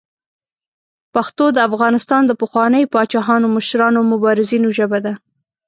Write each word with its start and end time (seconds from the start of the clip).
پښتو 1.13 1.45
د 1.55 1.57
افغانستان 1.69 2.21
د 2.25 2.31
پخوانیو 2.41 2.91
پاچاهانو، 2.93 3.53
مشرانو 3.57 3.97
او 4.01 4.09
مبارزینو 4.13 4.67
ژبه 4.77 4.99
ده. 5.05 5.13